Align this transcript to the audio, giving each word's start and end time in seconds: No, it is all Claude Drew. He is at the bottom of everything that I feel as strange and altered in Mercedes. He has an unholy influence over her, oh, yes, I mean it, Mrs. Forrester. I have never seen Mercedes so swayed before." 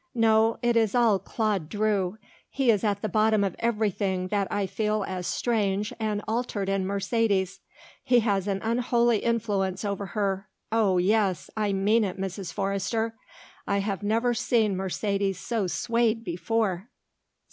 No, 0.15 0.57
it 0.63 0.75
is 0.75 0.95
all 0.95 1.19
Claude 1.19 1.69
Drew. 1.69 2.17
He 2.49 2.71
is 2.71 2.83
at 2.83 3.03
the 3.03 3.07
bottom 3.07 3.43
of 3.43 3.55
everything 3.59 4.29
that 4.29 4.47
I 4.51 4.65
feel 4.65 5.05
as 5.07 5.27
strange 5.27 5.93
and 5.99 6.23
altered 6.27 6.69
in 6.69 6.87
Mercedes. 6.87 7.59
He 8.03 8.21
has 8.21 8.47
an 8.47 8.61
unholy 8.63 9.19
influence 9.19 9.85
over 9.85 10.07
her, 10.17 10.49
oh, 10.71 10.97
yes, 10.97 11.51
I 11.55 11.71
mean 11.71 12.03
it, 12.03 12.19
Mrs. 12.19 12.51
Forrester. 12.51 13.15
I 13.67 13.77
have 13.77 14.01
never 14.01 14.33
seen 14.33 14.75
Mercedes 14.75 15.39
so 15.39 15.67
swayed 15.67 16.23
before." 16.23 16.89